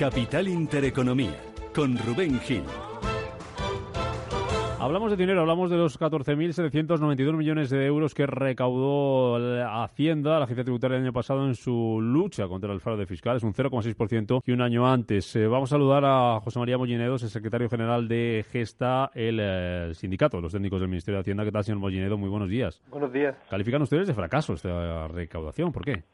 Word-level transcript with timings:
Capital 0.00 0.48
Intereconomía 0.48 1.36
con 1.74 1.98
Rubén 1.98 2.40
Gil. 2.40 2.62
Hablamos 4.78 5.10
de 5.10 5.18
dinero, 5.18 5.42
hablamos 5.42 5.70
de 5.70 5.76
los 5.76 6.00
14.792 6.00 7.36
millones 7.36 7.68
de 7.68 7.84
euros 7.84 8.14
que 8.14 8.24
recaudó 8.24 9.38
la 9.38 9.84
Hacienda, 9.84 10.38
la 10.38 10.44
agencia 10.44 10.64
tributaria 10.64 10.96
el 10.96 11.02
año 11.02 11.12
pasado 11.12 11.46
en 11.46 11.54
su 11.54 11.98
lucha 12.00 12.48
contra 12.48 12.72
el 12.72 12.80
fraude 12.80 13.04
fiscal. 13.04 13.36
Es 13.36 13.42
un 13.42 13.52
0,6% 13.52 14.42
que 14.42 14.54
un 14.54 14.62
año 14.62 14.90
antes. 14.90 15.36
Eh, 15.36 15.46
vamos 15.46 15.70
a 15.70 15.74
saludar 15.74 16.02
a 16.06 16.40
José 16.40 16.58
María 16.60 16.78
Mollinedo, 16.78 17.16
el 17.16 17.20
secretario 17.20 17.68
general 17.68 18.08
de 18.08 18.46
Gesta, 18.50 19.10
el 19.14 19.38
eh, 19.38 19.90
sindicato 19.92 20.38
de 20.38 20.44
los 20.44 20.52
técnicos 20.52 20.80
del 20.80 20.88
Ministerio 20.88 21.18
de 21.18 21.20
Hacienda. 21.20 21.44
¿Qué 21.44 21.52
tal, 21.52 21.62
señor 21.62 21.78
Mollinedo? 21.78 22.16
Muy 22.16 22.30
buenos 22.30 22.48
días. 22.48 22.80
Buenos 22.88 23.12
días. 23.12 23.36
¿Califican 23.50 23.82
ustedes 23.82 24.06
de 24.06 24.14
fracaso 24.14 24.54
esta 24.54 25.08
recaudación? 25.08 25.72
¿Por 25.72 25.84
qué? 25.84 26.04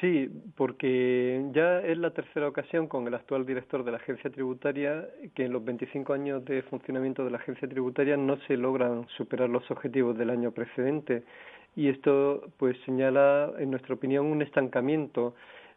Sí, 0.00 0.30
porque 0.56 1.44
ya 1.52 1.80
es 1.80 1.98
la 1.98 2.10
tercera 2.10 2.46
ocasión 2.46 2.86
con 2.86 3.06
el 3.06 3.14
actual 3.14 3.44
director 3.44 3.84
de 3.84 3.90
la 3.90 3.96
agencia 3.96 4.30
tributaria 4.30 5.08
que 5.34 5.44
en 5.44 5.52
los 5.52 5.64
25 5.64 6.12
años 6.12 6.44
de 6.44 6.62
funcionamiento 6.62 7.24
de 7.24 7.30
la 7.30 7.38
agencia 7.38 7.68
tributaria 7.68 8.16
no 8.16 8.36
se 8.46 8.56
logran 8.56 9.06
superar 9.16 9.48
los 9.48 9.68
objetivos 9.70 10.16
del 10.16 10.30
año 10.30 10.52
precedente 10.52 11.24
y 11.74 11.88
esto 11.88 12.42
pues 12.58 12.76
señala 12.84 13.52
en 13.58 13.70
nuestra 13.70 13.94
opinión 13.94 14.26
un 14.26 14.42
estancamiento 14.42 15.34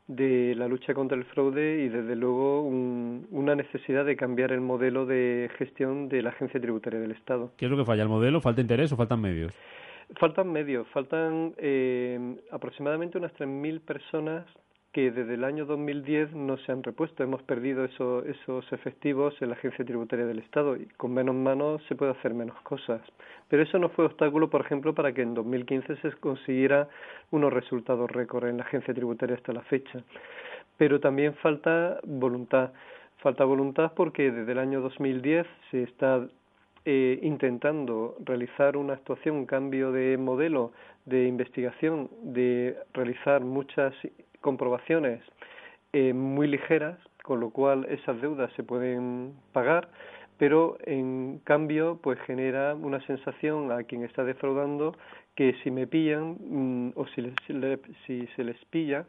de 0.07 0.53
la 0.55 0.67
lucha 0.67 0.93
contra 0.93 1.17
el 1.17 1.25
fraude 1.25 1.83
y 1.83 1.89
desde 1.89 2.15
luego 2.15 2.61
una 2.61 3.55
necesidad 3.55 4.05
de 4.05 4.15
cambiar 4.15 4.51
el 4.51 4.61
modelo 4.61 5.07
de 5.07 5.49
gestión 5.57 6.09
de 6.09 6.21
la 6.21 6.29
agencia 6.29 6.61
tributaria 6.61 6.99
del 6.99 7.11
Estado. 7.11 7.51
¿Qué 7.57 7.65
es 7.65 7.71
lo 7.71 7.77
que 7.77 7.85
falla? 7.85 8.03
¿El 8.03 8.09
modelo? 8.09 8.39
¿Falta 8.39 8.61
interés 8.61 8.91
o 8.91 8.97
faltan 8.97 9.19
medios? 9.19 9.51
Faltan 10.19 10.51
medios, 10.51 10.87
faltan 10.89 11.53
eh, 11.57 12.37
aproximadamente 12.51 13.17
unas 13.17 13.33
3.000 13.33 13.81
personas 13.81 14.45
que 14.95 15.11
desde 15.11 15.33
el 15.33 15.43
año 15.43 15.65
2010 15.65 16.35
no 16.35 16.55
se 16.59 16.71
han 16.71 16.81
repuesto. 16.81 17.21
Hemos 17.21 17.43
perdido 17.43 17.83
eso, 17.83 18.23
esos 18.23 18.71
efectivos 18.71 19.35
en 19.41 19.49
la 19.49 19.55
Agencia 19.55 19.83
Tributaria 19.83 20.25
del 20.25 20.39
Estado 20.39 20.77
y 20.77 20.85
con 20.95 21.13
menos 21.13 21.35
manos 21.35 21.81
se 21.89 21.95
puede 21.95 22.11
hacer 22.11 22.33
menos 22.33 22.55
cosas. 22.61 23.01
Pero 23.49 23.63
eso 23.63 23.77
no 23.77 23.89
fue 23.89 24.05
obstáculo, 24.05 24.49
por 24.49 24.61
ejemplo, 24.61 24.95
para 24.95 25.11
que 25.11 25.21
en 25.21 25.33
2015 25.33 25.97
se 25.97 26.11
consiguiera 26.13 26.87
unos 27.31 27.51
resultados 27.51 28.09
récord 28.09 28.47
en 28.47 28.55
la 28.55 28.63
Agencia 28.63 28.93
Tributaria 28.93 29.35
hasta 29.35 29.51
la 29.51 29.63
fecha. 29.63 30.01
Pero 30.77 31.01
también 31.01 31.33
falta 31.35 31.99
voluntad. 32.05 32.71
Falta 33.17 33.43
voluntad 33.43 33.91
porque 33.97 34.31
desde 34.31 34.53
el 34.53 34.59
año 34.59 34.79
2010 34.79 35.45
se 35.71 35.83
está 35.83 36.25
eh, 36.85 37.19
intentando 37.23 38.15
realizar 38.23 38.77
una 38.77 38.93
actuación, 38.93 39.35
un 39.35 39.45
cambio 39.45 39.91
de 39.91 40.17
modelo 40.17 40.71
de 41.05 41.27
investigación, 41.27 42.09
de 42.21 42.77
realizar 42.93 43.41
muchas 43.41 43.93
comprobaciones 44.41 45.21
eh, 45.93 46.13
muy 46.13 46.47
ligeras, 46.47 46.97
con 47.23 47.39
lo 47.39 47.49
cual 47.49 47.85
esas 47.89 48.21
deudas 48.21 48.51
se 48.53 48.63
pueden 48.63 49.33
pagar, 49.51 49.89
pero 50.37 50.77
en 50.85 51.39
cambio 51.43 51.99
pues 52.03 52.19
genera 52.21 52.75
una 52.75 52.99
sensación 53.07 53.71
a 53.71 53.83
quien 53.83 54.03
está 54.03 54.23
defraudando 54.23 54.95
que 55.35 55.55
si 55.63 55.71
me 55.71 55.87
pillan 55.87 56.37
mm, 56.39 56.91
o 56.95 57.07
si, 57.07 57.33
si 58.05 58.27
se 58.35 58.43
les 58.43 58.63
pilla 58.65 59.05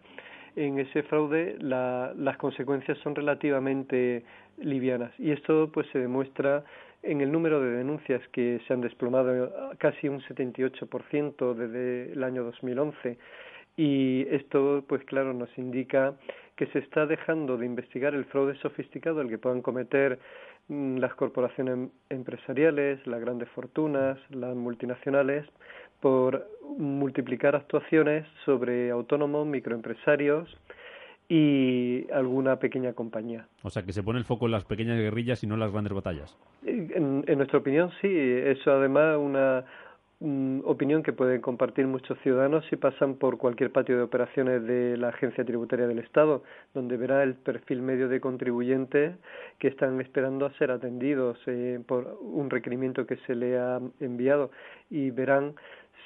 en 0.57 0.79
ese 0.79 1.03
fraude 1.03 1.57
la, 1.61 2.13
las 2.17 2.39
consecuencias 2.39 2.97
son 2.99 3.15
relativamente 3.15 4.25
livianas. 4.59 5.13
Y 5.19 5.31
esto 5.31 5.71
pues 5.73 5.87
se 5.93 5.99
demuestra 5.99 6.65
en 7.07 7.21
el 7.21 7.31
número 7.31 7.61
de 7.61 7.71
denuncias 7.71 8.21
que 8.33 8.61
se 8.67 8.73
han 8.73 8.81
desplomado 8.81 9.53
casi 9.79 10.09
un 10.09 10.21
78% 10.23 11.55
desde 11.55 12.13
el 12.13 12.25
año 12.25 12.43
2011 12.45 13.19
y 13.77 14.27
esto 14.31 14.85
pues 14.89 15.05
claro 15.05 15.33
nos 15.33 15.51
indica 15.57 16.15
que 16.57 16.67
se 16.69 16.79
está 16.81 17.07
dejando 17.07 17.57
de 17.57 17.67
investigar 17.67 18.15
el 18.15 18.25
fraude 18.25 18.57
sofisticado 18.57 19.21
el 19.21 19.29
que 19.29 19.39
puedan 19.39 19.63
cometer 19.63 20.19
mm, 20.69 20.97
las 20.97 21.15
corporaciones 21.15 21.91
empresariales, 22.09 23.07
las 23.07 23.21
grandes 23.21 23.49
fortunas, 23.51 24.19
las 24.31 24.57
multinacionales 24.57 25.47
por 26.01 26.49
multiplicar 26.79 27.55
actuaciones 27.55 28.27
sobre 28.45 28.91
autónomos, 28.91 29.47
microempresarios 29.47 30.49
y 31.29 32.07
alguna 32.13 32.59
pequeña 32.59 32.93
compañía. 32.93 33.47
O 33.63 33.71
sea, 33.71 33.83
que 33.83 33.93
se 33.93 34.03
pone 34.03 34.19
el 34.19 34.25
foco 34.25 34.47
en 34.47 34.53
las 34.53 34.65
pequeñas 34.65 34.99
guerrillas 34.99 35.43
y 35.43 35.47
no 35.47 35.55
en 35.55 35.61
las 35.61 35.73
grandes 35.73 35.93
batallas. 35.93 36.37
En, 36.65 37.25
nuestra 37.37 37.59
opinión, 37.59 37.91
sí. 38.01 38.09
Eso 38.09 38.71
además 38.73 39.19
una 39.19 39.65
opinión 40.65 41.03
que 41.03 41.13
pueden 41.13 41.43
compartir 41.43 41.87
muchos 41.87 42.19
ciudadanos 42.21 42.65
si 42.71 42.77
pasan 42.77 43.17
por 43.17 43.37
cualquier 43.37 43.71
patio 43.71 43.97
de 43.97 44.03
operaciones 44.03 44.65
de 44.65 44.97
la 44.97 45.09
Agencia 45.09 45.45
Tributaria 45.45 45.87
del 45.87 45.99
Estado, 45.99 46.43
donde 46.73 46.97
verá 46.97 47.23
el 47.23 47.35
perfil 47.35 47.83
medio 47.83 48.09
de 48.09 48.21
contribuyentes 48.21 49.17
que 49.59 49.69
están 49.69 50.01
esperando 50.01 50.47
a 50.47 50.53
ser 50.55 50.71
atendidos 50.71 51.39
eh, 51.47 51.81
por 51.87 52.19
un 52.23 52.49
requerimiento 52.49 53.07
que 53.07 53.17
se 53.27 53.35
le 53.35 53.59
ha 53.59 53.79
enviado 54.01 54.51
y 54.89 55.11
verán 55.11 55.55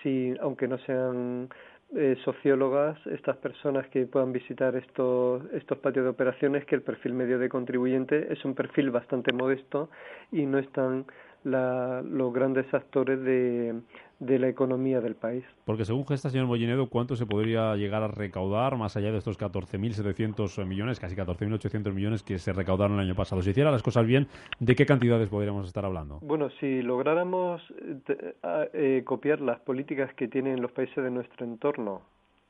si, 0.02 0.34
aunque 0.40 0.66
no 0.66 0.78
sean 0.78 1.48
eh, 1.96 2.16
sociólogas, 2.24 2.98
estas 3.06 3.36
personas 3.38 3.86
que 3.88 4.06
puedan 4.06 4.32
visitar 4.32 4.76
estos, 4.76 5.42
estos 5.52 5.78
patios 5.78 6.04
de 6.04 6.10
operaciones, 6.10 6.64
que 6.64 6.76
el 6.76 6.82
perfil 6.82 7.14
medio 7.14 7.38
de 7.38 7.48
contribuyente 7.48 8.32
es 8.32 8.44
un 8.44 8.54
perfil 8.54 8.90
bastante 8.90 9.32
modesto 9.32 9.90
y 10.30 10.46
no 10.46 10.58
están 10.58 11.06
la, 11.44 12.02
los 12.02 12.32
grandes 12.32 12.72
actores 12.72 13.22
de, 13.22 13.80
de 14.20 14.38
la 14.38 14.48
economía 14.48 15.00
del 15.00 15.14
país. 15.14 15.44
Porque 15.64 15.84
según 15.84 16.06
gesta, 16.06 16.28
señor 16.28 16.46
Mollinedo, 16.46 16.88
¿cuánto 16.88 17.16
se 17.16 17.26
podría 17.26 17.74
llegar 17.76 18.02
a 18.02 18.08
recaudar 18.08 18.76
más 18.76 18.96
allá 18.96 19.10
de 19.10 19.18
estos 19.18 19.38
14.700 19.38 20.66
millones, 20.66 21.00
casi 21.00 21.16
14.800 21.16 21.92
millones 21.92 22.22
que 22.22 22.38
se 22.38 22.52
recaudaron 22.52 22.98
el 23.00 23.06
año 23.06 23.14
pasado? 23.14 23.40
Si 23.42 23.50
hiciera 23.50 23.70
las 23.70 23.82
cosas 23.82 24.06
bien, 24.06 24.28
¿de 24.58 24.76
qué 24.76 24.84
cantidades 24.84 25.30
podríamos 25.30 25.66
estar 25.66 25.84
hablando? 25.84 26.18
Bueno, 26.20 26.50
si 26.60 26.82
lográramos 26.82 27.62
eh, 28.08 28.34
eh, 28.74 29.02
copiar 29.04 29.40
las 29.40 29.58
políticas 29.60 30.12
que 30.14 30.28
tienen 30.28 30.60
los 30.60 30.72
países 30.72 31.02
de 31.02 31.10
nuestro 31.10 31.46
entorno, 31.46 32.02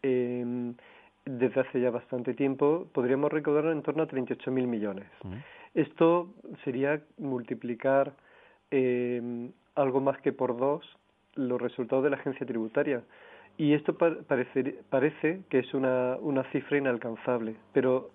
eh, 0.03 0.72
desde 1.25 1.61
hace 1.61 1.81
ya 1.81 1.91
bastante 1.91 2.34
tiempo, 2.34 2.89
podríamos 2.93 3.31
recaudar 3.31 3.67
en 3.67 3.83
torno 3.83 4.03
a 4.03 4.09
38.000 4.09 4.67
millones. 4.67 5.07
Esto 5.75 6.28
sería 6.65 7.01
multiplicar 7.19 8.12
eh, 8.70 9.50
algo 9.75 10.00
más 10.00 10.20
que 10.20 10.32
por 10.32 10.56
dos 10.56 10.84
los 11.34 11.60
resultados 11.60 12.04
de 12.04 12.10
la 12.10 12.16
agencia 12.16 12.47
tributaria. 12.47 13.03
Y 13.56 13.75
esto 13.75 13.97
parece, 13.97 14.76
parece 14.88 15.41
que 15.48 15.58
es 15.58 15.75
una, 15.75 16.16
una 16.20 16.44
cifra 16.50 16.78
inalcanzable, 16.78 17.56
pero 17.72 18.10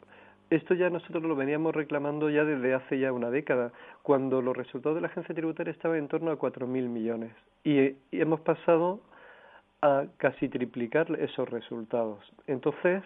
esto 0.50 0.74
ya 0.76 0.90
nosotros 0.90 1.24
lo 1.24 1.36
veníamos 1.36 1.74
reclamando 1.74 2.30
ya 2.30 2.44
desde 2.44 2.74
hace 2.74 3.00
ya 3.00 3.12
una 3.12 3.30
década, 3.30 3.72
cuando 4.04 4.42
los 4.42 4.56
resultados 4.56 4.96
de 4.96 5.02
la 5.02 5.08
agencia 5.08 5.34
tributaria 5.34 5.72
estaban 5.72 5.98
en 5.98 6.08
torno 6.08 6.32
a 6.32 6.38
4.000 6.38 6.68
millones. 6.68 7.32
Y, 7.64 7.96
hemos 8.12 8.42
pasado 8.42 9.02
a 9.82 10.06
casi 10.18 10.48
triplicar 10.50 11.12
esos 11.20 11.50
resultados. 11.50 12.20
Entonces, 12.48 13.04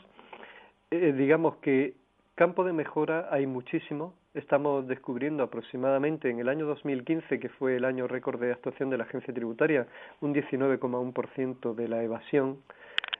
eh, 0.92 1.14
digamos 1.14 1.58
que 1.58 1.94
campo 2.36 2.64
de 2.64 2.74
mejora 2.74 3.30
hay 3.32 3.48
muchísimo, 3.48 4.14
estamos 4.34 4.88
descubriendo 4.88 5.44
aproximadamente 5.44 6.30
en 6.30 6.40
el 6.40 6.50
año 6.50 6.66
2015, 6.66 7.40
que 7.40 7.50
fue 7.50 7.76
el 7.76 7.86
año 7.86 8.08
récord 8.08 8.40
de 8.40 8.52
actuación 8.52 8.90
de 8.90 8.98
la 8.98 9.06
agencia 9.06 9.34
tributaria, 9.34 9.88
un 10.22 10.34
19,1% 10.34 11.74
de 11.74 11.88
la 11.88 12.04
evasión 12.04 12.58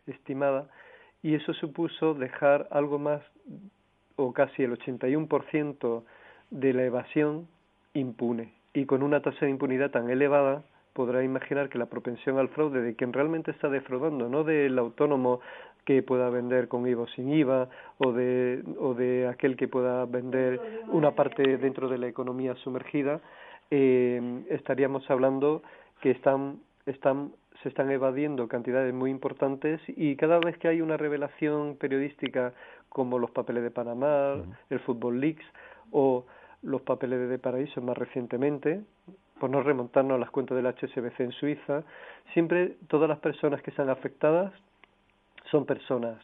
estimada, 0.08 0.70
y 1.22 1.36
eso 1.36 1.54
supuso 1.54 2.14
dejar 2.14 2.68
algo 2.72 3.00
más 3.00 3.22
o 4.16 4.34
casi 4.34 4.64
el 4.64 4.78
81% 4.78 6.04
de 6.52 6.74
la 6.74 6.84
evasión 6.84 7.48
impune. 7.94 8.54
Y 8.74 8.86
con 8.86 9.04
una 9.04 9.22
tasa 9.22 9.46
de 9.46 9.52
impunidad 9.52 9.92
tan 9.92 10.10
elevada, 10.10 10.64
podrá 10.94 11.24
imaginar 11.24 11.70
que 11.70 11.78
la 11.78 11.86
propensión 11.86 12.38
al 12.38 12.50
fraude 12.50 12.82
de 12.82 12.96
quien 12.96 13.14
realmente 13.14 13.52
está 13.52 13.70
defraudando, 13.70 14.30
no 14.30 14.44
del 14.44 14.78
autónomo 14.78 15.40
que 15.86 16.04
pueda 16.04 16.30
vender 16.30 16.68
con 16.68 16.88
IVA 16.88 17.04
o 17.04 17.08
sin 17.08 17.32
IVA 17.32 17.70
o 17.98 18.12
de, 18.12 18.64
o 18.80 18.94
de 18.94 19.28
aquel 19.28 19.56
que 19.56 19.68
pueda 19.68 20.06
vender 20.06 20.60
una 20.90 21.12
parte 21.12 21.58
dentro 21.58 21.90
de 21.90 21.98
la 21.98 22.08
economía 22.08 22.56
sumergida, 22.56 23.22
eh, 23.72 24.44
estaríamos 24.50 25.10
hablando 25.10 25.64
que 26.02 26.12
están, 26.12 26.60
están 26.86 27.32
se 27.64 27.70
están 27.70 27.92
evadiendo 27.92 28.48
cantidades 28.48 28.94
muy 28.94 29.12
importantes 29.12 29.82
y 29.88 30.16
cada 30.16 30.40
vez 30.40 30.58
que 30.58 30.70
hay 30.70 30.82
una 30.82 30.98
revelación 30.98 31.76
periodística 31.76 32.54
como 32.88 33.20
los 33.20 33.32
papeles 33.32 33.64
de 33.64 33.72
Panamá, 33.72 34.36
el 34.70 34.80
Football 34.80 35.20
Leaks 35.20 35.46
o 35.92 36.26
los 36.62 36.82
papeles 36.82 37.30
de 37.30 37.38
Paraíso 37.38 37.82
más 37.82 37.98
recientemente, 37.98 38.82
por 39.40 39.50
no 39.50 39.62
remontarnos 39.62 40.16
a 40.16 40.20
las 40.20 40.30
cuentas 40.30 40.56
del 40.56 40.68
HSBC 40.68 41.20
en 41.20 41.32
Suiza, 41.32 41.84
siempre 42.34 42.76
todas 42.88 43.10
las 43.10 43.20
personas 43.20 43.62
que 43.62 43.72
sean 43.72 43.90
afectadas 43.90 44.54
son 45.52 45.66
personas 45.66 46.22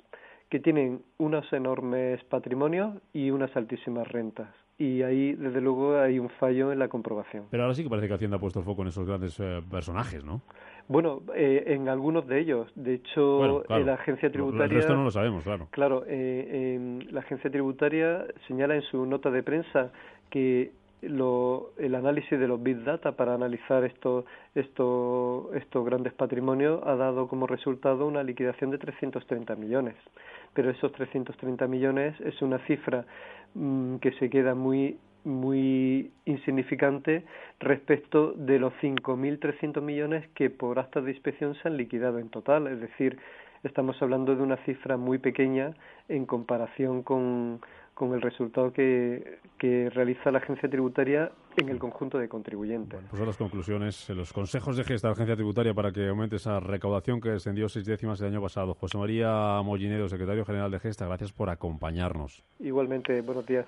que 0.50 0.60
tienen 0.60 1.04
unos 1.18 1.52
enormes 1.54 2.24
patrimonios 2.26 2.96
y 3.14 3.32
unas 3.32 3.56
altísimas 3.56 4.08
rentas 4.08 4.50
y 4.78 5.02
ahí 5.04 5.34
desde 5.34 5.62
luego 5.62 5.98
hay 5.98 6.20
un 6.20 6.30
fallo 6.30 6.72
en 6.72 6.80
la 6.80 6.88
comprobación. 6.88 7.46
Pero 7.50 7.64
ahora 7.64 7.76
sí 7.76 7.84
que 7.84 7.90
parece 7.90 8.08
que 8.08 8.14
Hacienda 8.14 8.38
ha 8.38 8.40
puesto 8.40 8.60
el 8.60 8.66
foco 8.66 8.82
en 8.82 8.90
esos 8.90 9.08
grandes 9.08 9.40
eh, 9.40 9.62
personajes, 9.70 10.24
¿no? 10.24 10.42
Bueno, 10.88 11.22
eh, 11.34 11.64
en 11.68 11.90
algunos 11.90 12.28
de 12.28 12.40
ellos. 12.40 12.72
De 12.76 12.96
hecho, 12.96 13.64
la 13.70 13.94
agencia 13.94 14.32
tributaria. 14.32 14.66
El 14.66 14.82
resto 14.82 14.96
no 14.96 15.06
lo 15.06 15.12
sabemos, 15.12 15.44
claro. 15.44 15.68
Claro, 15.72 16.04
eh, 16.08 17.00
la 17.10 17.22
agencia 17.22 17.50
tributaria 17.50 18.26
señala 18.48 18.76
en 18.76 18.82
su 18.84 19.06
nota 19.06 19.32
de 19.32 19.42
prensa 19.42 19.92
que 20.30 20.72
lo, 21.02 21.72
el 21.78 21.96
análisis 21.96 22.40
de 22.40 22.48
los 22.48 22.62
big 22.62 22.84
data 22.84 23.12
para 23.14 23.36
analizar 23.36 23.84
estos 23.84 24.26
estos 24.56 25.54
estos 25.56 25.86
grandes 25.86 26.14
patrimonios 26.14 26.82
ha 26.86 26.96
dado 26.96 27.28
como 27.28 27.48
resultado 27.48 28.08
una 28.08 28.24
liquidación 28.24 28.72
de 28.72 28.78
330 28.78 29.56
millones. 29.56 29.96
Pero 30.54 30.70
esos 30.70 30.92
330 30.94 31.68
millones 31.68 32.20
es 32.22 32.42
una 32.42 32.60
cifra 32.60 33.06
Mm, 33.56 33.98
que 33.98 34.12
se 34.14 34.30
queda 34.30 34.54
muy 34.54 35.00
muy 35.24 36.12
insignificante 36.26 37.24
respecto 37.60 38.34
de 38.34 38.60
los 38.60 38.72
5.300 38.80 39.82
millones 39.82 40.28
que 40.36 40.52
por 40.52 40.78
actas 40.78 41.04
de 41.04 41.12
inspección 41.12 41.56
se 41.56 41.68
han 41.68 41.78
liquidado 41.78 42.20
en 42.20 42.30
total. 42.30 42.68
Es 42.68 42.80
decir, 42.80 43.18
estamos 43.64 44.00
hablando 44.04 44.36
de 44.36 44.44
una 44.44 44.58
cifra 44.66 44.98
muy 44.98 45.18
pequeña 45.18 45.74
en 46.10 46.28
comparación 46.28 47.02
con, 47.02 47.60
con 47.96 48.14
el 48.14 48.22
resultado 48.22 48.72
que, 48.72 49.40
que 49.58 49.90
realiza 49.90 50.30
la 50.30 50.40
agencia 50.40 50.70
tributaria 50.70 51.32
en 51.56 51.70
el 51.70 51.80
conjunto 51.80 52.18
de 52.18 52.28
contribuyentes. 52.28 53.00
pues 53.10 53.18
son 53.18 53.26
las 53.26 53.38
conclusiones, 53.38 54.10
los 54.10 54.34
consejos 54.34 54.76
de 54.76 54.84
gesta 54.84 55.08
de 55.08 55.12
la 55.12 55.14
agencia 55.14 55.36
tributaria 55.36 55.74
para 55.74 55.94
que 55.94 56.10
aumente 56.10 56.36
esa 56.36 56.60
recaudación 56.60 57.22
que 57.22 57.30
descendió 57.30 57.70
seis 57.70 57.86
décimas 57.86 58.20
el 58.20 58.28
año 58.28 58.42
pasado. 58.42 58.74
José 58.74 58.98
María 58.98 59.62
Mollinedo, 59.64 60.10
secretario 60.10 60.46
general 60.46 60.70
de 60.72 60.80
Gesta, 60.80 61.08
gracias 61.08 61.32
por 61.32 61.50
acompañarnos. 61.50 62.44
Igualmente, 62.60 63.22
buenos 63.22 63.46
días. 63.46 63.66